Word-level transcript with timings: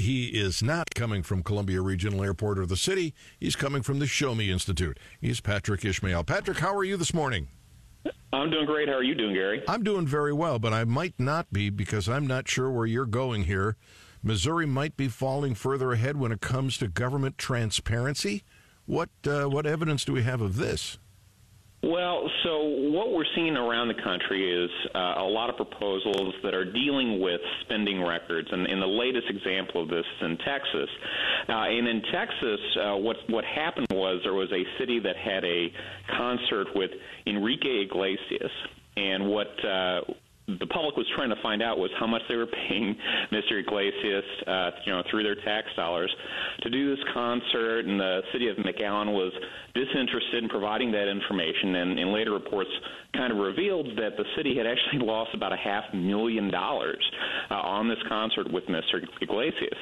he 0.00 0.28
is 0.28 0.62
not 0.62 0.94
coming 0.94 1.22
from 1.22 1.42
Columbia 1.42 1.80
Regional 1.80 2.22
Airport 2.24 2.58
or 2.58 2.66
the 2.66 2.76
city. 2.76 3.14
He's 3.38 3.56
coming 3.56 3.82
from 3.82 3.98
the 3.98 4.06
Show 4.06 4.34
Me 4.34 4.50
Institute. 4.50 4.98
He's 5.20 5.40
Patrick 5.40 5.84
Ishmael. 5.84 6.24
Patrick, 6.24 6.58
how 6.58 6.74
are 6.74 6.84
you 6.84 6.96
this 6.96 7.14
morning? 7.14 7.48
I'm 8.32 8.50
doing 8.50 8.66
great. 8.66 8.88
How 8.88 8.94
are 8.94 9.02
you 9.02 9.14
doing, 9.14 9.34
Gary? 9.34 9.62
I'm 9.68 9.82
doing 9.82 10.06
very 10.06 10.32
well, 10.32 10.58
but 10.58 10.72
I 10.72 10.84
might 10.84 11.14
not 11.18 11.52
be 11.52 11.70
because 11.70 12.08
I'm 12.08 12.26
not 12.26 12.48
sure 12.48 12.70
where 12.70 12.86
you're 12.86 13.06
going 13.06 13.44
here. 13.44 13.76
Missouri 14.22 14.66
might 14.66 14.96
be 14.96 15.08
falling 15.08 15.54
further 15.54 15.92
ahead 15.92 16.16
when 16.16 16.32
it 16.32 16.40
comes 16.40 16.78
to 16.78 16.88
government 16.88 17.38
transparency. 17.38 18.44
What 18.86 19.10
uh, 19.26 19.44
what 19.44 19.66
evidence 19.66 20.04
do 20.04 20.12
we 20.12 20.22
have 20.22 20.40
of 20.40 20.56
this? 20.56 20.98
Well, 21.82 22.30
so 22.44 22.60
what 22.92 23.10
we're 23.10 23.24
seeing 23.34 23.56
around 23.56 23.88
the 23.88 24.02
country 24.02 24.64
is 24.64 24.70
uh, 24.94 25.14
a 25.16 25.24
lot 25.24 25.48
of 25.48 25.56
proposals 25.56 26.34
that 26.42 26.54
are 26.54 26.70
dealing 26.70 27.20
with 27.20 27.40
spending 27.62 28.02
records, 28.02 28.48
and, 28.52 28.66
and 28.66 28.82
the 28.82 28.86
latest 28.86 29.26
example 29.30 29.82
of 29.82 29.88
this 29.88 30.04
is 30.04 30.26
in 30.26 30.36
Texas. 30.38 30.90
Uh, 31.48 31.52
and 31.52 31.88
in 31.88 32.02
Texas, 32.12 32.60
uh, 32.76 32.96
what 32.96 33.16
what 33.28 33.44
happened 33.44 33.86
was 33.92 34.20
there 34.24 34.34
was 34.34 34.52
a 34.52 34.62
city 34.78 35.00
that 35.00 35.16
had 35.16 35.42
a 35.42 35.72
concert 36.18 36.68
with 36.74 36.90
Enrique 37.26 37.84
Iglesias, 37.84 38.52
and 38.98 39.26
what 39.26 39.64
uh, 39.64 40.00
the 40.58 40.66
public 40.66 40.96
was 40.96 41.06
trying 41.14 41.30
to 41.30 41.40
find 41.42 41.62
out 41.62 41.78
was 41.78 41.90
how 41.98 42.06
much 42.06 42.22
they 42.28 42.36
were 42.36 42.46
paying 42.46 42.96
Mr. 43.32 43.60
Iglesias, 43.60 44.24
uh, 44.46 44.70
you 44.84 44.92
know, 44.92 45.02
through 45.10 45.22
their 45.22 45.36
tax 45.36 45.68
dollars 45.76 46.14
to 46.62 46.70
do 46.70 46.94
this 46.94 47.04
concert, 47.12 47.86
and 47.86 48.00
the 48.00 48.22
city 48.32 48.48
of 48.48 48.56
McAllen 48.56 49.12
was 49.12 49.32
disinterested 49.74 50.42
in 50.42 50.48
providing 50.48 50.90
that 50.92 51.08
information, 51.08 51.76
and, 51.76 51.98
in 51.98 52.12
later 52.12 52.32
reports 52.32 52.70
kind 53.14 53.32
of 53.32 53.38
revealed 53.38 53.86
that 53.96 54.16
the 54.16 54.24
city 54.36 54.56
had 54.56 54.66
actually 54.66 55.06
lost 55.06 55.30
about 55.34 55.52
a 55.52 55.56
half 55.56 55.84
million 55.94 56.50
dollars 56.50 57.02
uh, 57.50 57.54
on 57.54 57.88
this 57.88 57.98
concert 58.08 58.50
with 58.52 58.64
Mr. 58.66 59.02
Iglesias, 59.20 59.78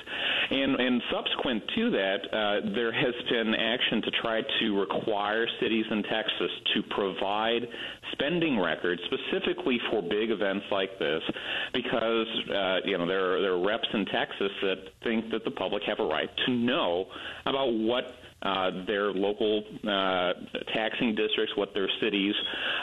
and 0.50 0.76
and 0.76 1.02
subsequent 1.12 1.62
to 1.74 1.90
that, 1.90 2.18
uh, 2.32 2.74
there 2.74 2.92
has 2.92 3.14
been 3.30 3.54
action 3.54 4.02
to 4.02 4.10
try 4.22 4.42
to 4.60 4.80
require 4.80 5.46
cities 5.60 5.84
in 5.90 6.02
Texas 6.04 6.50
to 6.74 6.82
provide 6.90 7.62
spending 8.12 8.58
records 8.58 9.00
specifically 9.06 9.78
for 9.90 10.02
big 10.02 10.30
events 10.30 10.64
like 10.70 10.98
this 10.98 11.22
because 11.72 12.26
uh, 12.54 12.76
you 12.84 12.96
know 12.98 13.06
there 13.06 13.34
are, 13.34 13.40
there 13.40 13.52
are 13.52 13.66
reps 13.66 13.88
in 13.92 14.04
Texas 14.06 14.50
that 14.62 14.76
think 15.04 15.30
that 15.30 15.44
the 15.44 15.50
public 15.50 15.82
have 15.84 16.00
a 16.00 16.04
right 16.04 16.30
to 16.46 16.52
know 16.52 17.06
about 17.46 17.72
what 17.72 18.04
uh, 18.42 18.70
their 18.86 19.12
local 19.12 19.64
uh, 19.82 20.32
taxing 20.74 21.14
districts, 21.14 21.56
what 21.56 21.74
their 21.74 21.88
cities 22.00 22.34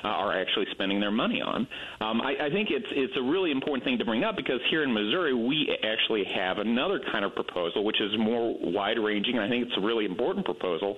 uh, 0.03 0.07
are 0.07 0.39
actually 0.39 0.65
spending 0.71 0.99
their 0.99 1.11
money 1.11 1.41
on. 1.41 1.67
Um, 2.01 2.21
I, 2.21 2.47
I 2.47 2.49
think 2.49 2.69
it's 2.71 2.87
it's 2.91 3.13
a 3.17 3.23
really 3.23 3.51
important 3.51 3.83
thing 3.83 3.97
to 3.97 4.05
bring 4.05 4.23
up 4.23 4.35
because 4.35 4.59
here 4.69 4.83
in 4.83 4.93
Missouri 4.93 5.33
we 5.33 5.77
actually 5.83 6.23
have 6.35 6.57
another 6.57 6.99
kind 7.11 7.23
of 7.23 7.33
proposal 7.35 7.83
which 7.85 8.01
is 8.01 8.11
more 8.17 8.55
wide 8.61 8.99
ranging. 8.99 9.35
And 9.35 9.43
I 9.43 9.49
think 9.49 9.67
it's 9.67 9.77
a 9.77 9.81
really 9.81 10.05
important 10.05 10.45
proposal 10.45 10.97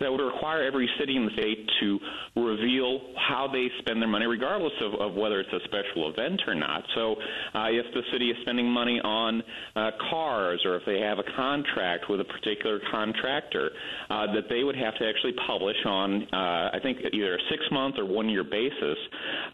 that 0.00 0.10
would 0.10 0.20
require 0.20 0.64
every 0.64 0.88
city 0.98 1.16
in 1.16 1.26
the 1.26 1.32
state 1.32 1.70
to 1.80 1.98
reveal 2.36 3.00
how 3.16 3.48
they 3.52 3.68
spend 3.80 4.00
their 4.00 4.08
money, 4.08 4.26
regardless 4.26 4.72
of, 4.80 5.00
of 5.00 5.14
whether 5.14 5.40
it's 5.40 5.52
a 5.52 5.60
special 5.64 6.10
event 6.10 6.42
or 6.46 6.54
not. 6.54 6.82
So, 6.94 7.16
uh, 7.54 7.68
if 7.70 7.86
the 7.94 8.02
city 8.12 8.30
is 8.30 8.36
spending 8.42 8.66
money 8.66 9.00
on 9.02 9.42
uh, 9.76 9.90
cars 10.10 10.62
or 10.64 10.76
if 10.76 10.82
they 10.86 11.00
have 11.00 11.18
a 11.18 11.36
contract 11.36 12.08
with 12.08 12.20
a 12.20 12.24
particular 12.24 12.80
contractor, 12.90 13.70
uh, 14.10 14.32
that 14.34 14.48
they 14.48 14.64
would 14.64 14.76
have 14.76 14.94
to 14.96 15.06
actually 15.06 15.34
publish 15.46 15.76
on, 15.84 16.22
uh, 16.32 16.70
I 16.72 16.78
think, 16.82 16.98
either 17.12 17.34
a 17.34 17.38
six 17.50 17.62
month 17.70 17.96
or 17.98 18.06
one 18.06 18.28
year 18.28 18.44
basis 18.44 18.98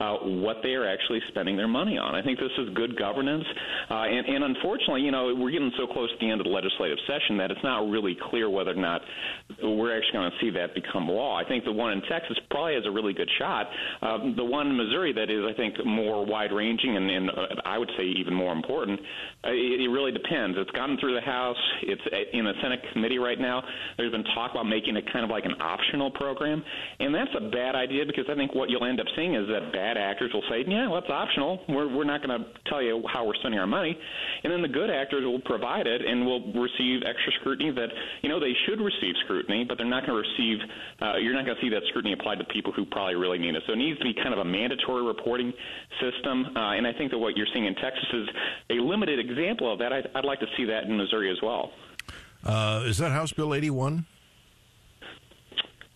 uh, 0.00 0.14
what 0.42 0.58
they 0.62 0.74
are 0.74 0.86
actually 0.86 1.20
spending 1.28 1.56
their 1.56 1.68
money 1.68 1.98
on. 1.98 2.14
I 2.14 2.22
think 2.22 2.38
this 2.38 2.52
is 2.58 2.68
good 2.74 2.96
governance. 2.98 3.44
Uh, 3.90 3.94
and, 4.04 4.26
and 4.26 4.44
unfortunately, 4.44 5.02
you 5.02 5.10
know, 5.10 5.34
we're 5.34 5.50
getting 5.50 5.72
so 5.78 5.86
close 5.86 6.10
to 6.10 6.16
the 6.20 6.30
end 6.30 6.40
of 6.40 6.44
the 6.44 6.52
legislative 6.52 6.98
session 7.06 7.36
that 7.38 7.50
it's 7.50 7.62
not 7.62 7.88
really 7.88 8.16
clear 8.30 8.50
whether 8.50 8.70
or 8.70 8.74
not 8.74 9.02
we're 9.62 9.96
actually 9.96 10.12
going 10.12 10.30
to 10.30 10.36
see 10.40 10.50
that 10.50 10.74
become 10.74 11.08
law. 11.08 11.36
I 11.36 11.44
think 11.44 11.64
the 11.64 11.72
one 11.72 11.92
in 11.92 12.02
Texas 12.02 12.38
probably 12.50 12.74
has 12.74 12.84
a 12.86 12.90
really 12.90 13.12
good 13.12 13.30
shot. 13.38 13.66
Um, 14.02 14.34
the 14.36 14.44
one 14.44 14.68
in 14.68 14.76
Missouri 14.76 15.12
that 15.12 15.30
is, 15.30 15.44
I 15.48 15.54
think, 15.56 15.74
more 15.84 16.24
wide 16.24 16.52
ranging 16.52 16.96
and, 16.96 17.10
and 17.10 17.30
uh, 17.30 17.46
I 17.64 17.78
would 17.78 17.90
say 17.96 18.04
even 18.04 18.34
more 18.34 18.52
important, 18.52 19.00
uh, 19.44 19.50
it, 19.50 19.80
it 19.80 19.88
really 19.88 20.12
depends. 20.12 20.56
It's 20.58 20.70
gotten 20.72 20.98
through 20.98 21.14
the 21.14 21.20
House. 21.20 21.56
It's 21.82 22.02
in 22.32 22.44
the 22.44 22.52
Senate 22.62 22.80
committee 22.92 23.18
right 23.18 23.38
now. 23.38 23.62
There's 23.96 24.12
been 24.12 24.24
talk 24.34 24.50
about 24.52 24.66
making 24.66 24.96
it 24.96 25.04
kind 25.12 25.24
of 25.24 25.30
like 25.30 25.44
an 25.44 25.54
optional 25.60 26.10
program, 26.10 26.62
and 27.00 27.14
that's 27.14 27.30
a 27.36 27.50
bad 27.50 27.74
idea 27.74 28.04
because 28.06 28.24
I 28.28 28.34
think 28.34 28.54
what 28.54 28.70
you'll 28.70 28.84
end 28.84 29.00
up 29.00 29.06
seeing 29.16 29.34
is 29.34 29.46
that 29.48 29.72
bad 29.72 29.96
actors 29.96 30.30
will 30.32 30.44
say, 30.48 30.64
"Yeah, 30.66 30.88
well, 30.88 30.98
it's 30.98 31.10
optional. 31.10 31.60
We're 31.68 31.88
we're 31.88 32.04
not 32.04 32.22
going 32.22 32.38
to 32.38 32.46
tell 32.66 32.82
you 32.82 33.02
how 33.12 33.26
we're 33.26 33.36
spending 33.36 33.60
our 33.60 33.66
money," 33.66 33.96
and 34.44 34.52
then 34.52 34.62
the 34.62 34.68
good 34.68 34.90
actors 34.90 35.24
will 35.24 35.40
provide 35.40 35.86
it 35.86 36.02
and 36.02 36.24
will 36.24 36.52
receive 36.52 37.02
extra 37.06 37.32
scrutiny 37.40 37.70
that 37.72 37.88
you 38.22 38.28
know 38.28 38.40
they 38.40 38.54
should 38.66 38.80
receive 38.80 39.14
scrutiny, 39.24 39.64
but 39.64 39.78
they're 39.78 39.86
not 39.86 40.06
going 40.06 40.22
to 40.22 40.28
receive. 40.28 40.58
Uh, 41.00 41.16
you're 41.16 41.34
not 41.34 41.44
going 41.44 41.56
to 41.56 41.62
see 41.62 41.70
that 41.70 41.82
scrutiny 41.88 42.12
applied 42.12 42.38
to 42.38 42.44
people 42.44 42.72
who 42.72 42.84
probably 42.86 43.14
really 43.14 43.38
need 43.38 43.54
it. 43.54 43.62
So 43.66 43.72
it 43.72 43.76
needs 43.76 43.98
to 43.98 44.04
be 44.04 44.14
kind 44.14 44.32
of 44.32 44.40
a 44.40 44.44
mandatory 44.44 45.04
reporting 45.04 45.52
system, 46.00 46.56
uh, 46.56 46.76
and 46.76 46.86
I 46.86 46.92
think 46.92 47.10
that 47.10 47.18
what 47.18 47.36
you're 47.36 47.48
seeing 47.52 47.66
in 47.66 47.74
Texas 47.74 48.06
is 48.12 48.28
a 48.70 48.74
limited 48.74 49.18
example 49.18 49.72
of 49.72 49.78
that. 49.78 49.92
I'd, 49.92 50.08
I'd 50.14 50.24
like 50.24 50.40
to 50.40 50.46
see 50.56 50.64
that 50.66 50.84
in 50.84 50.96
Missouri 50.96 51.30
as 51.30 51.38
well. 51.42 51.72
Uh, 52.44 52.84
is 52.86 52.98
that 52.98 53.10
House 53.12 53.32
Bill 53.32 53.54
81? 53.54 54.06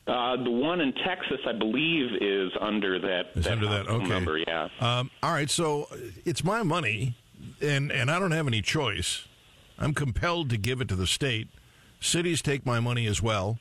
Uh, 0.06 0.36
the 0.42 0.50
one 0.50 0.80
in 0.80 0.92
Texas, 0.92 1.38
I 1.46 1.52
believe, 1.52 2.10
is 2.20 2.50
under 2.60 2.98
that. 2.98 3.26
Is 3.36 3.46
under 3.46 3.68
that 3.68 3.86
okay. 3.86 4.08
number, 4.08 4.38
yeah. 4.38 4.68
Um, 4.80 5.10
all 5.22 5.32
right, 5.32 5.48
so 5.48 5.86
it's 6.24 6.42
my 6.42 6.64
money, 6.64 7.16
and 7.60 7.92
and 7.92 8.10
I 8.10 8.18
don't 8.18 8.32
have 8.32 8.48
any 8.48 8.62
choice. 8.62 9.28
I'm 9.78 9.94
compelled 9.94 10.50
to 10.50 10.56
give 10.56 10.80
it 10.80 10.88
to 10.88 10.96
the 10.96 11.06
state. 11.06 11.48
Cities 12.00 12.42
take 12.42 12.66
my 12.66 12.80
money 12.80 13.06
as 13.06 13.22
well. 13.22 13.58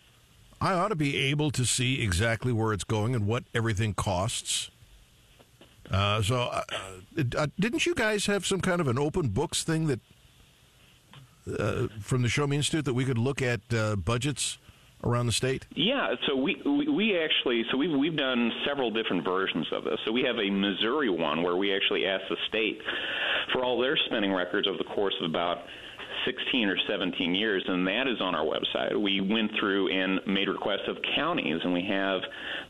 I 0.60 0.74
ought 0.74 0.90
to 0.90 0.96
be 0.96 1.18
able 1.18 1.52
to 1.52 1.66
see 1.66 2.02
exactly 2.02 2.52
where 2.52 2.74
it's 2.74 2.84
going 2.84 3.16
and 3.16 3.28
what 3.28 3.44
everything 3.54 3.94
costs. 3.94 4.72
Uh, 5.90 6.22
so, 6.22 6.36
uh, 6.36 6.64
uh, 7.38 7.48
didn't 7.60 7.86
you 7.86 7.94
guys 7.94 8.26
have 8.28 8.46
some 8.46 8.62
kind 8.62 8.80
of 8.80 8.88
an 8.88 8.98
open 8.98 9.30
books 9.30 9.64
thing 9.64 9.88
that 9.88 10.00
uh, 11.60 11.88
from 12.00 12.22
the 12.22 12.30
Show 12.30 12.48
Me 12.48 12.58
Institute 12.58 12.86
that 12.86 12.94
we 12.94 13.06
could 13.06 13.18
look 13.18 13.42
at 13.42 13.62
uh, 13.74 13.96
budgets 13.96 14.58
around 15.04 15.26
the 15.26 15.32
state? 15.32 15.66
Yeah, 15.76 16.16
so 16.28 16.36
we, 16.36 16.62
we, 16.66 16.88
we 16.88 17.18
actually 17.18 17.64
so 17.72 17.78
we've 17.78 17.98
we've 17.98 18.18
done 18.18 18.52
several 18.68 18.92
different 18.92 19.24
versions 19.24 19.68
of 19.72 19.84
this. 19.84 20.00
So 20.06 20.12
we 20.12 20.24
have 20.24 20.38
a 20.38 20.50
Missouri 20.50 21.10
one 21.10 21.44
where 21.44 21.56
we 21.56 21.74
actually 21.76 22.06
ask 22.06 22.24
the 22.30 22.38
state 22.48 22.80
for 23.54 23.64
all 23.64 23.80
their 23.80 23.98
spending 24.06 24.34
records 24.34 24.68
over 24.68 24.78
the 24.78 24.84
course 24.96 25.16
of 25.22 25.30
about 25.30 25.60
16 26.26 26.70
or 26.70 26.78
17 26.88 27.36
years, 27.36 27.64
and 27.68 27.88
that 27.88 28.08
is 28.08 28.22
on 28.22 28.36
our 28.36 28.46
website. 28.46 29.00
We 29.00 29.22
went 29.22 29.52
through 29.60 29.90
and 29.90 30.20
made 30.28 30.48
requests 30.48 30.88
of 30.88 30.98
counties, 31.16 31.60
and 31.64 31.74
we 31.74 31.86
have, 31.90 32.22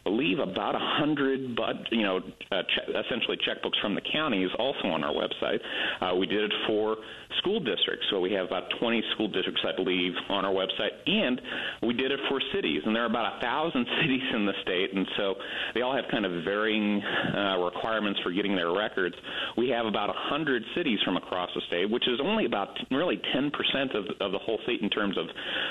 I 0.05 0.09
believe, 0.09 0.39
about 0.39 0.75
a 0.75 0.79
hundred, 0.79 1.55
but 1.55 1.91
you 1.91 2.03
know, 2.03 2.17
uh, 2.51 2.63
che- 2.63 2.93
essentially 2.93 3.37
checkbooks 3.47 3.79
from 3.81 3.95
the 3.95 4.01
counties 4.13 4.49
also 4.57 4.87
on 4.87 5.03
our 5.03 5.13
website. 5.13 5.59
Uh, 6.01 6.15
we 6.15 6.27
did 6.27 6.43
it 6.43 6.53
for 6.67 6.97
school 7.39 7.59
districts, 7.59 8.05
so 8.11 8.19
we 8.19 8.31
have 8.33 8.45
about 8.45 8.63
20 8.79 9.03
school 9.13 9.27
districts, 9.27 9.61
I 9.65 9.75
believe, 9.75 10.13
on 10.29 10.45
our 10.45 10.53
website, 10.53 10.91
and 11.05 11.41
we 11.81 11.93
did 11.93 12.11
it 12.11 12.19
for 12.29 12.39
cities, 12.53 12.81
and 12.85 12.95
there 12.95 13.03
are 13.03 13.09
about 13.09 13.37
a 13.37 13.41
thousand 13.41 13.85
cities 14.01 14.23
in 14.33 14.45
the 14.45 14.53
state, 14.61 14.93
and 14.93 15.07
so 15.17 15.35
they 15.73 15.81
all 15.81 15.95
have 15.95 16.05
kind 16.11 16.25
of 16.25 16.43
varying 16.43 17.01
uh, 17.01 17.57
requirements 17.57 18.19
for 18.23 18.31
getting 18.31 18.55
their 18.55 18.71
records. 18.71 19.15
We 19.57 19.69
have 19.69 19.85
about 19.85 20.09
a 20.09 20.15
hundred 20.15 20.63
cities 20.75 20.99
from 21.03 21.17
across 21.17 21.49
the 21.55 21.61
state, 21.67 21.89
which 21.89 22.07
is 22.07 22.19
only 22.23 22.45
about 22.45 22.77
really 22.91 23.19
10 23.33 23.40
percent 23.49 23.95
of, 23.95 24.05
of 24.19 24.31
the 24.31 24.37
whole 24.37 24.59
state 24.63 24.81
in 24.81 24.89
terms 24.89 25.17
of 25.17 25.25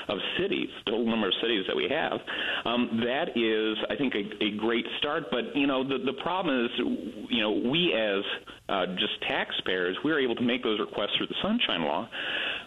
of 0.09 0.17
cities, 0.39 0.69
the 0.85 0.91
whole 0.91 1.07
number 1.07 1.27
of 1.27 1.33
cities 1.41 1.63
that 1.67 1.75
we 1.75 1.87
have. 1.89 2.19
Um, 2.65 3.01
that 3.05 3.37
is, 3.37 3.77
I 3.89 3.95
think, 3.95 4.13
a, 4.15 4.43
a 4.43 4.57
great 4.57 4.85
start. 4.97 5.25
But 5.31 5.55
you 5.55 5.67
know, 5.67 5.87
the 5.87 5.99
the 6.03 6.17
problem 6.21 6.65
is, 6.65 6.71
you 7.29 7.41
know, 7.41 7.51
we 7.69 7.93
as 7.93 8.23
uh, 8.67 8.85
just 8.97 9.21
taxpayers, 9.29 9.97
we're 10.03 10.19
able 10.19 10.35
to 10.35 10.43
make 10.43 10.63
those 10.63 10.79
requests 10.79 11.15
through 11.17 11.27
the 11.27 11.39
Sunshine 11.41 11.83
Law. 11.83 12.09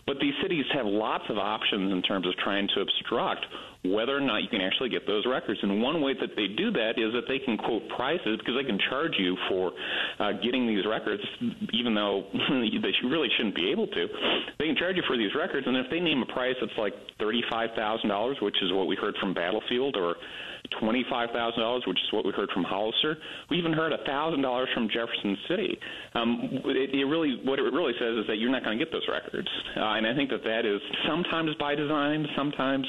But 0.06 0.16
these 0.20 0.34
cities 0.43 0.64
have 0.75 0.87
lots 0.87 1.25
of 1.28 1.38
options 1.38 1.93
in 1.93 2.02
terms 2.02 2.26
of 2.26 2.34
trying 2.37 2.69
to 2.75 2.81
obstruct 2.81 3.46
whether 3.84 4.16
or 4.16 4.20
not 4.20 4.42
you 4.42 4.48
can 4.48 4.60
actually 4.60 4.88
get 4.88 5.06
those 5.06 5.25
records. 5.26 5.60
And 5.62 5.82
one 5.82 6.00
way 6.00 6.14
that 6.14 6.36
they 6.36 6.48
do 6.48 6.70
that 6.72 6.96
is 6.96 7.12
that 7.12 7.28
they 7.28 7.38
can 7.38 7.56
quote 7.58 7.82
prices 7.96 8.38
because 8.38 8.54
they 8.56 8.64
can 8.64 8.78
charge 8.88 9.12
you 9.19 9.36
for 9.48 9.72
uh, 10.19 10.32
getting 10.42 10.66
these 10.66 10.86
records, 10.86 11.22
even 11.72 11.94
though 11.94 12.25
they 12.32 12.92
really 13.04 13.28
shouldn't 13.36 13.54
be 13.54 13.70
able 13.70 13.86
to. 13.88 14.06
They 14.58 14.66
can 14.66 14.76
charge 14.76 14.96
you 14.96 15.02
for 15.06 15.16
these 15.16 15.34
records, 15.34 15.66
and 15.66 15.76
if 15.76 15.86
they 15.90 16.00
name 16.00 16.22
a 16.22 16.32
price 16.32 16.56
that's 16.60 16.76
like 16.78 16.94
thirty-five 17.19 17.70
thousand 17.76 18.08
dollars, 18.08 18.36
which 18.40 18.56
is 18.62 18.72
what 18.72 18.86
we 18.86 18.96
heard 18.96 19.14
from 19.20 19.34
Battlefield, 19.34 19.96
or 19.96 20.16
twenty-five 20.80 21.30
thousand 21.30 21.60
dollars, 21.60 21.82
which 21.87 21.98
is 21.98 22.12
what 22.12 22.25
we 22.25 22.32
heard 22.32 22.48
from 22.54 22.64
Hollister, 22.64 23.16
we 23.50 23.58
even 23.58 23.72
heard 23.72 23.92
thousand 24.06 24.42
dollars 24.42 24.69
from 24.75 24.88
Jefferson 24.88 25.37
City. 25.48 25.78
Um, 26.14 26.60
it, 26.64 26.94
it 26.94 27.04
really, 27.04 27.40
what 27.44 27.58
it 27.58 27.62
really 27.62 27.92
says 27.98 28.16
is 28.16 28.26
that 28.28 28.38
you're 28.38 28.50
not 28.50 28.64
going 28.64 28.78
to 28.78 28.84
get 28.84 28.92
those 28.92 29.06
records, 29.08 29.48
uh, 29.76 30.00
and 30.00 30.06
I 30.06 30.14
think 30.14 30.30
that 30.30 30.42
that 30.44 30.64
is 30.64 30.80
sometimes 31.06 31.54
by 31.58 31.75
design, 31.75 32.26
sometimes 32.37 32.87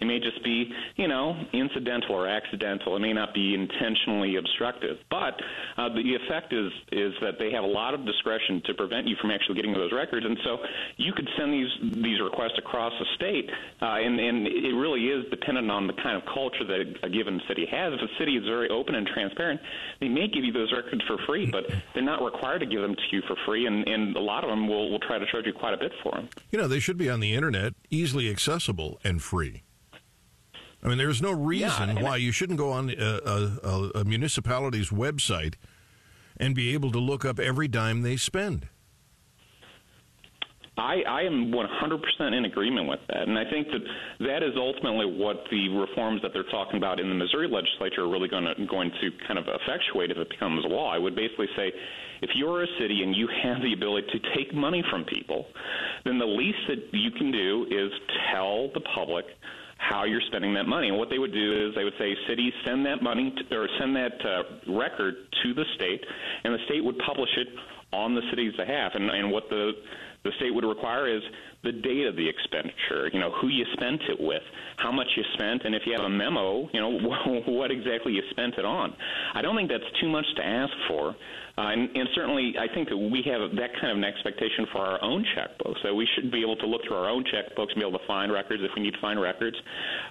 It 0.00 0.04
may 0.04 0.18
just 0.18 0.35
be, 0.42 0.70
you 0.96 1.08
know, 1.08 1.36
incidental 1.52 2.14
or 2.14 2.28
accidental. 2.28 2.96
It 2.96 3.00
may 3.00 3.12
not 3.12 3.34
be 3.34 3.54
intentionally 3.54 4.36
obstructive. 4.36 4.98
But 5.10 5.34
uh, 5.76 5.88
the 5.90 6.14
effect 6.14 6.52
is 6.52 6.72
is 6.92 7.12
that 7.20 7.38
they 7.38 7.50
have 7.52 7.64
a 7.64 7.66
lot 7.66 7.94
of 7.94 8.04
discretion 8.04 8.62
to 8.66 8.74
prevent 8.74 9.06
you 9.06 9.16
from 9.20 9.30
actually 9.30 9.56
getting 9.56 9.72
those 9.72 9.92
records. 9.92 10.26
And 10.26 10.38
so 10.44 10.58
you 10.96 11.12
could 11.12 11.28
send 11.36 11.52
these 11.52 11.70
these 12.02 12.20
requests 12.20 12.58
across 12.58 12.92
the 12.98 13.06
state, 13.16 13.50
uh, 13.82 13.98
and 14.00 14.18
and 14.18 14.46
it 14.46 14.74
really 14.74 15.06
is 15.06 15.28
dependent 15.30 15.70
on 15.70 15.86
the 15.86 15.94
kind 15.94 16.16
of 16.16 16.22
culture 16.32 16.64
that 16.66 16.84
a 17.02 17.08
given 17.08 17.40
city 17.48 17.66
has. 17.70 17.92
If 17.94 18.00
a 18.00 18.18
city 18.18 18.36
is 18.36 18.44
very 18.44 18.68
open 18.68 18.94
and 18.94 19.06
transparent, 19.06 19.60
they 20.00 20.08
may 20.08 20.28
give 20.28 20.44
you 20.44 20.52
those 20.52 20.72
records 20.72 21.02
for 21.06 21.18
free, 21.26 21.46
but 21.46 21.66
they're 21.94 22.02
not 22.02 22.22
required 22.22 22.60
to 22.60 22.66
give 22.66 22.80
them 22.80 22.94
to 22.94 23.16
you 23.16 23.22
for 23.26 23.36
free, 23.46 23.66
and, 23.66 23.86
and 23.88 24.16
a 24.16 24.20
lot 24.20 24.44
of 24.44 24.50
them 24.50 24.68
will, 24.68 24.90
will 24.90 25.00
try 25.00 25.18
to 25.18 25.26
charge 25.26 25.46
you 25.46 25.52
quite 25.52 25.74
a 25.74 25.76
bit 25.76 25.92
for 26.02 26.12
them. 26.12 26.28
You 26.50 26.58
know, 26.58 26.68
they 26.68 26.80
should 26.80 26.98
be 26.98 27.10
on 27.10 27.20
the 27.20 27.34
internet, 27.34 27.74
easily 27.90 28.30
accessible 28.30 29.00
and 29.04 29.22
free. 29.22 29.62
I 30.86 30.88
mean, 30.88 30.98
there's 30.98 31.20
no 31.20 31.32
reason 31.32 31.96
Yeah, 31.96 32.02
why 32.02 32.16
you 32.16 32.30
shouldn't 32.30 32.60
go 32.60 32.70
on 32.70 32.90
a, 32.96 33.20
a, 33.64 33.90
a 33.96 34.04
municipality's 34.04 34.90
website 34.90 35.54
and 36.36 36.54
be 36.54 36.72
able 36.74 36.92
to 36.92 37.00
look 37.00 37.24
up 37.24 37.40
every 37.40 37.66
dime 37.66 38.02
they 38.02 38.16
spend. 38.16 38.68
I, 40.78 41.02
I 41.08 41.22
am 41.22 41.50
100% 41.50 42.36
in 42.36 42.44
agreement 42.44 42.86
with 42.86 43.00
that, 43.08 43.26
and 43.26 43.36
I 43.36 43.50
think 43.50 43.66
that 43.68 43.80
that 44.20 44.42
is 44.44 44.52
ultimately 44.56 45.06
what 45.06 45.42
the 45.50 45.70
reforms 45.70 46.22
that 46.22 46.32
they're 46.34 46.50
talking 46.52 46.76
about 46.76 47.00
in 47.00 47.08
the 47.08 47.14
Missouri 47.14 47.48
legislature 47.48 48.02
are 48.02 48.08
really 48.10 48.28
going 48.28 48.44
to 48.44 48.66
going 48.66 48.92
to 49.00 49.10
kind 49.26 49.38
of 49.38 49.46
effectuate 49.48 50.12
if 50.12 50.18
it 50.18 50.28
becomes 50.28 50.62
law. 50.66 50.92
I 50.92 50.98
would 50.98 51.16
basically 51.16 51.48
say, 51.56 51.72
if 52.20 52.30
you're 52.36 52.62
a 52.62 52.66
city 52.78 53.02
and 53.02 53.16
you 53.16 53.26
have 53.42 53.62
the 53.62 53.72
ability 53.72 54.06
to 54.12 54.36
take 54.36 54.54
money 54.54 54.84
from 54.90 55.04
people, 55.04 55.46
then 56.04 56.18
the 56.18 56.26
least 56.26 56.58
that 56.68 56.78
you 56.92 57.10
can 57.10 57.32
do 57.32 57.66
is 57.70 57.90
tell 58.30 58.70
the 58.74 58.82
public 58.94 59.24
how 59.78 60.04
you're 60.04 60.22
spending 60.28 60.54
that 60.54 60.66
money. 60.66 60.88
And 60.88 60.98
what 60.98 61.10
they 61.10 61.18
would 61.18 61.32
do 61.32 61.68
is 61.68 61.74
they 61.74 61.84
would 61.84 61.98
say, 61.98 62.14
cities 62.28 62.52
send 62.64 62.86
that 62.86 63.02
money 63.02 63.32
to, 63.36 63.56
or 63.56 63.68
send 63.78 63.94
that 63.96 64.16
uh, 64.24 64.72
record 64.72 65.14
to 65.42 65.54
the 65.54 65.64
state, 65.74 66.04
and 66.44 66.54
the 66.54 66.64
state 66.66 66.84
would 66.84 66.98
publish 66.98 67.30
it 67.36 67.48
on 67.92 68.14
the 68.14 68.22
city's 68.30 68.54
behalf. 68.56 68.92
And, 68.94 69.10
and 69.10 69.30
what 69.30 69.48
the 69.48 69.72
the 70.24 70.32
state 70.38 70.52
would 70.52 70.64
require 70.64 71.06
is 71.06 71.22
the 71.62 71.72
date 71.72 72.06
of 72.06 72.16
the 72.16 72.28
expenditure, 72.28 73.08
you 73.12 73.20
know, 73.20 73.30
who 73.40 73.48
you 73.48 73.64
spent 73.74 74.02
it 74.08 74.20
with, 74.20 74.42
how 74.76 74.92
much 74.92 75.06
you 75.16 75.22
spent, 75.34 75.64
and 75.64 75.74
if 75.74 75.82
you 75.86 75.92
have 75.92 76.04
a 76.04 76.10
memo, 76.10 76.68
you 76.72 76.80
know, 76.80 76.98
what 77.46 77.70
exactly 77.70 78.12
you 78.12 78.22
spent 78.30 78.54
it 78.58 78.64
on. 78.64 78.94
I 79.34 79.42
don't 79.42 79.56
think 79.56 79.70
that's 79.70 79.90
too 80.00 80.08
much 80.08 80.26
to 80.36 80.44
ask 80.44 80.72
for. 80.88 81.14
Uh, 81.58 81.72
and, 81.72 81.88
and 81.96 82.06
certainly, 82.14 82.54
I 82.60 82.72
think 82.74 82.90
that 82.90 82.96
we 82.96 83.24
have 83.24 83.40
that 83.56 83.72
kind 83.80 83.90
of 83.90 83.96
an 83.96 84.04
expectation 84.04 84.66
for 84.72 84.78
our 84.84 85.02
own 85.02 85.24
checkbooks. 85.34 85.82
That 85.82 85.94
we 85.94 86.06
should 86.14 86.30
be 86.30 86.42
able 86.42 86.56
to 86.56 86.66
look 86.66 86.82
through 86.86 86.98
our 86.98 87.08
own 87.08 87.24
checkbooks 87.24 87.72
and 87.72 87.76
be 87.76 87.80
able 87.80 87.98
to 87.98 88.06
find 88.06 88.30
records 88.30 88.62
if 88.62 88.70
we 88.76 88.82
need 88.82 88.92
to 88.92 89.00
find 89.00 89.18
records. 89.18 89.56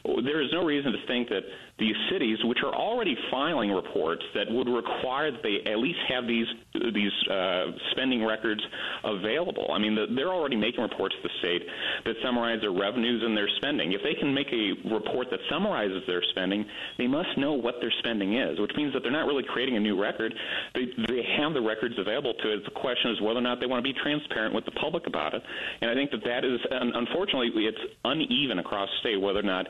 There 0.04 0.42
is 0.42 0.50
no 0.52 0.66
reason 0.66 0.92
to 0.92 0.98
think 1.06 1.30
that 1.30 1.44
these 1.78 1.96
cities, 2.10 2.40
which 2.46 2.60
are 2.66 2.74
already 2.74 3.16
filing 3.30 3.70
reports 3.70 4.24
that 4.34 4.50
would 4.50 4.68
require 4.68 5.30
that 5.30 5.44
they 5.44 5.70
at 5.70 5.78
least 5.78 6.00
have 6.10 6.26
these 6.26 6.48
these 6.74 7.14
uh, 7.30 7.75
spending 7.92 8.26
records 8.26 8.62
available. 9.04 9.68
I 9.72 9.80
mean, 9.80 9.96
the, 9.96 10.08
they're 10.16 10.34
already 10.34 10.56
making 10.56 10.82
reports 10.82 11.16
to 11.16 11.28
the 11.28 11.34
state 11.40 11.64
that 12.06 12.16
summarize 12.24 12.62
their 12.62 12.72
revenues 12.72 13.24
and 13.26 13.36
their 13.36 13.50
spending. 13.58 13.94
If 13.94 14.02
they 14.04 14.14
can 14.14 14.34
make 14.34 14.48
a 14.52 14.90
report 14.90 15.28
that 15.32 15.40
summarizes 15.50 16.04
their 16.08 16.24
spending, 16.32 16.66
they 16.98 17.08
must 17.08 17.38
know 17.38 17.54
what 17.54 17.76
their 17.82 17.94
spending 18.00 18.38
is, 18.38 18.60
which 18.60 18.72
means 18.76 18.94
that 18.94 19.04
they're 19.04 19.12
not 19.12 19.28
really 19.28 19.44
creating 19.44 19.78
a 19.78 19.80
new 19.80 20.00
record. 20.00 20.34
They, 20.74 20.86
they 21.08 21.24
have 21.38 21.54
the 21.54 21.62
records 21.62 21.96
available 21.98 22.34
to 22.34 22.54
it. 22.54 22.66
The 22.66 22.72
question 22.72 23.12
is 23.12 23.22
whether 23.22 23.40
or 23.40 23.42
not 23.42 23.60
they 23.60 23.68
want 23.68 23.84
to 23.84 23.94
be 23.94 23.98
transparent 24.02 24.54
with 24.54 24.66
the 24.66 24.72
public 24.72 25.08
about 25.08 25.34
it. 25.34 25.42
And 25.82 25.90
I 25.90 25.94
think 25.94 26.12
that 26.12 26.24
that 26.26 26.44
is, 26.46 26.60
unfortunately, 26.72 27.52
it's 27.66 27.78
uneven 28.04 28.60
across 28.60 28.90
the 28.90 29.10
state 29.10 29.22
whether 29.22 29.40
or 29.40 29.44
not 29.44 29.68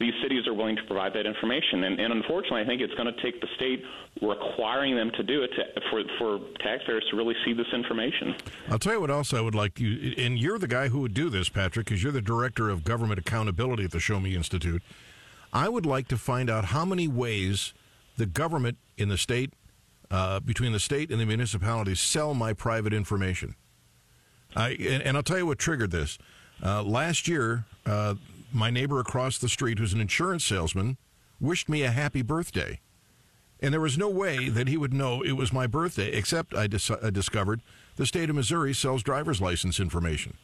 these 0.00 0.12
cities 0.22 0.46
are 0.46 0.54
willing 0.54 0.76
to 0.76 0.82
provide 0.84 1.12
that 1.14 1.24
information. 1.24 1.84
And, 1.84 2.00
and 2.00 2.12
unfortunately, 2.12 2.62
I 2.62 2.66
think 2.66 2.80
it's 2.80 2.94
going 2.94 3.12
to 3.12 3.22
take 3.22 3.40
the 3.40 3.46
state 3.54 3.84
requiring 4.20 4.96
them 4.96 5.10
to 5.16 5.22
do 5.22 5.42
it 5.42 5.50
to, 5.54 5.80
for, 5.90 6.02
for 6.18 6.40
taxpayers 6.60 7.04
to 7.10 7.16
really 7.16 7.34
see 7.44 7.52
this 7.52 7.66
information. 7.72 8.34
I'll 8.68 8.78
tell 8.78 8.94
you 8.94 9.00
what 9.00 9.10
else 9.10 9.32
I 9.32 9.40
would 9.40 9.54
like 9.54 9.78
you, 9.78 10.14
and 10.18 10.38
you're 10.38 10.58
the 10.58 10.66
guy 10.68 10.88
who 10.88 11.00
would 11.00 11.14
do 11.14 11.30
this, 11.30 11.48
Patrick, 11.48 11.86
because 11.86 12.02
you're 12.02 12.12
the 12.12 12.20
director 12.20 12.70
of 12.70 12.84
government 12.84 13.20
accountability 13.20 13.84
at 13.84 13.92
the 13.92 14.00
Show 14.00 14.18
Me 14.18 14.34
Institute. 14.34 14.82
I 15.52 15.68
would 15.68 15.86
like 15.86 16.08
to 16.08 16.16
find 16.16 16.50
out 16.50 16.66
how 16.66 16.84
many 16.84 17.06
ways 17.06 17.72
the 18.16 18.26
government 18.26 18.78
in 18.96 19.08
the 19.08 19.18
state, 19.18 19.52
uh, 20.10 20.40
between 20.40 20.72
the 20.72 20.80
state 20.80 21.10
and 21.10 21.20
the 21.20 21.26
municipalities, 21.26 22.00
sell 22.00 22.34
my 22.34 22.52
private 22.52 22.92
information. 22.92 23.54
I, 24.56 24.70
and, 24.70 25.02
and 25.02 25.16
I'll 25.16 25.22
tell 25.22 25.38
you 25.38 25.46
what 25.46 25.60
triggered 25.60 25.92
this. 25.92 26.18
Uh, 26.62 26.82
last 26.82 27.28
year, 27.28 27.64
uh, 27.86 28.14
my 28.54 28.70
neighbor 28.70 29.00
across 29.00 29.38
the 29.38 29.48
street, 29.48 29.78
who's 29.78 29.92
an 29.92 30.00
insurance 30.00 30.44
salesman, 30.44 30.96
wished 31.40 31.68
me 31.68 31.82
a 31.82 31.90
happy 31.90 32.22
birthday. 32.22 32.80
And 33.60 33.72
there 33.72 33.80
was 33.80 33.98
no 33.98 34.08
way 34.08 34.48
that 34.48 34.68
he 34.68 34.76
would 34.76 34.92
know 34.92 35.22
it 35.22 35.32
was 35.32 35.52
my 35.52 35.66
birthday, 35.66 36.12
except 36.12 36.54
I, 36.54 36.66
dis- 36.66 36.90
I 36.90 37.10
discovered 37.10 37.60
the 37.96 38.06
state 38.06 38.30
of 38.30 38.36
Missouri 38.36 38.74
sells 38.74 39.02
driver's 39.02 39.40
license 39.40 39.80
information. 39.80 40.36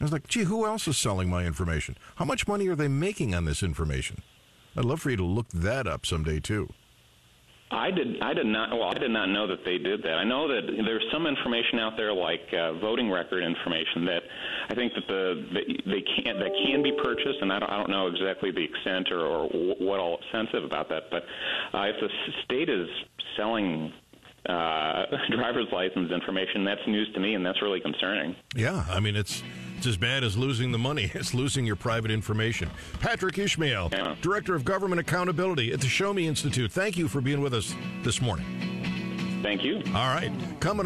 I 0.00 0.04
was 0.04 0.12
like, 0.12 0.26
gee, 0.26 0.44
who 0.44 0.66
else 0.66 0.88
is 0.88 0.98
selling 0.98 1.28
my 1.28 1.44
information? 1.46 1.96
How 2.16 2.24
much 2.24 2.48
money 2.48 2.68
are 2.68 2.74
they 2.74 2.88
making 2.88 3.34
on 3.34 3.44
this 3.44 3.62
information? 3.62 4.22
I'd 4.76 4.84
love 4.84 5.00
for 5.00 5.10
you 5.10 5.16
to 5.16 5.24
look 5.24 5.48
that 5.50 5.86
up 5.86 6.04
someday, 6.04 6.40
too. 6.40 6.72
I 7.74 7.90
did. 7.90 8.22
I 8.22 8.32
did 8.32 8.46
not. 8.46 8.70
Well, 8.70 8.88
I 8.88 8.94
did 8.94 9.10
not 9.10 9.26
know 9.26 9.46
that 9.48 9.64
they 9.64 9.78
did 9.78 10.02
that. 10.04 10.14
I 10.14 10.24
know 10.24 10.46
that 10.48 10.62
there's 10.84 11.04
some 11.12 11.26
information 11.26 11.78
out 11.80 11.96
there, 11.96 12.12
like 12.12 12.46
uh, 12.52 12.74
voting 12.74 13.10
record 13.10 13.42
information, 13.42 14.04
that 14.06 14.22
I 14.70 14.74
think 14.74 14.92
that 14.94 15.06
the 15.08 15.44
they 15.84 16.02
can 16.02 16.38
that 16.38 16.52
can 16.66 16.82
be 16.82 16.92
purchased, 17.02 17.38
and 17.40 17.52
I 17.52 17.58
don't, 17.58 17.70
I 17.70 17.76
don't 17.76 17.90
know 17.90 18.06
exactly 18.06 18.50
the 18.52 18.64
extent 18.64 19.10
or, 19.10 19.26
or 19.26 19.48
what 19.78 19.98
all 19.98 20.18
sensitive 20.32 20.64
about 20.64 20.88
that. 20.88 21.04
But 21.10 21.24
uh, 21.76 21.82
if 21.84 21.96
the 22.00 22.08
state 22.44 22.68
is 22.68 22.88
selling 23.36 23.92
uh, 24.48 25.04
driver's 25.34 25.68
license 25.72 26.12
information, 26.12 26.64
that's 26.64 26.86
news 26.86 27.10
to 27.14 27.20
me, 27.20 27.34
and 27.34 27.44
that's 27.44 27.60
really 27.60 27.80
concerning. 27.80 28.36
Yeah, 28.54 28.84
I 28.88 29.00
mean 29.00 29.16
it's 29.16 29.42
it's 29.84 29.90
as 29.90 29.96
bad 29.98 30.24
as 30.24 30.34
losing 30.34 30.72
the 30.72 30.78
money. 30.78 31.10
It's 31.14 31.34
losing 31.34 31.66
your 31.66 31.76
private 31.76 32.10
information. 32.10 32.70
Patrick 33.00 33.36
Ishmael, 33.38 33.90
Yeah. 33.92 34.14
Director 34.22 34.54
of 34.54 34.64
Government 34.64 34.98
Accountability 34.98 35.72
at 35.72 35.80
the 35.80 35.86
Show 35.88 36.14
Me 36.14 36.26
Institute. 36.26 36.72
Thank 36.72 36.96
you 36.96 37.06
for 37.06 37.20
being 37.20 37.40
with 37.42 37.52
us 37.52 37.74
this 38.02 38.20
morning. 38.22 38.46
Thank 39.42 39.62
you. 39.62 39.82
All 39.88 40.14
right, 40.14 40.32
coming. 40.60 40.82